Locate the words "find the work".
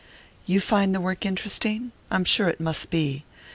0.61-1.27